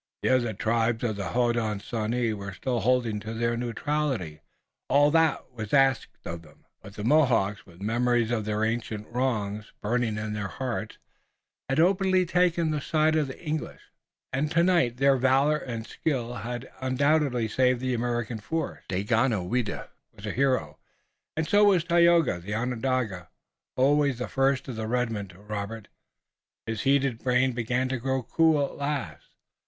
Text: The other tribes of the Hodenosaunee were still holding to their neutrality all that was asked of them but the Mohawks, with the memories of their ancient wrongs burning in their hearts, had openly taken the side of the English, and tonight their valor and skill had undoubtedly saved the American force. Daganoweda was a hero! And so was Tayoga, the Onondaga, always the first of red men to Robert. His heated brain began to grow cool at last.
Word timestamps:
The 0.23 0.29
other 0.29 0.53
tribes 0.53 1.03
of 1.03 1.15
the 1.15 1.29
Hodenosaunee 1.29 2.33
were 2.33 2.53
still 2.53 2.79
holding 2.79 3.19
to 3.19 3.35
their 3.35 3.55
neutrality 3.55 4.41
all 4.89 5.11
that 5.11 5.51
was 5.53 5.73
asked 5.75 6.17
of 6.25 6.41
them 6.41 6.65
but 6.81 6.95
the 6.95 7.03
Mohawks, 7.03 7.67
with 7.67 7.77
the 7.77 7.83
memories 7.83 8.31
of 8.31 8.43
their 8.45 8.63
ancient 8.65 9.05
wrongs 9.09 9.73
burning 9.79 10.17
in 10.17 10.33
their 10.33 10.47
hearts, 10.47 10.97
had 11.69 11.79
openly 11.79 12.25
taken 12.25 12.71
the 12.71 12.81
side 12.81 13.15
of 13.15 13.27
the 13.27 13.39
English, 13.43 13.91
and 14.33 14.49
tonight 14.49 14.97
their 14.97 15.17
valor 15.17 15.57
and 15.57 15.85
skill 15.85 16.33
had 16.33 16.71
undoubtedly 16.79 17.47
saved 17.47 17.79
the 17.79 17.93
American 17.93 18.39
force. 18.39 18.81
Daganoweda 18.89 19.89
was 20.15 20.25
a 20.25 20.31
hero! 20.31 20.79
And 21.37 21.47
so 21.47 21.63
was 21.65 21.83
Tayoga, 21.83 22.39
the 22.39 22.55
Onondaga, 22.55 23.29
always 23.75 24.17
the 24.17 24.27
first 24.27 24.67
of 24.67 24.77
red 24.79 25.11
men 25.11 25.27
to 25.27 25.37
Robert. 25.37 25.89
His 26.65 26.81
heated 26.81 27.19
brain 27.19 27.51
began 27.51 27.87
to 27.89 27.97
grow 27.99 28.23
cool 28.23 28.65
at 28.65 28.77
last. 28.77 29.29